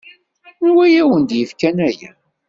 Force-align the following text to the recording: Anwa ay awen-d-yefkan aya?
Anwa 0.65 0.81
ay 0.85 0.95
awen-d-yefkan 1.01 1.77
aya? 1.87 2.11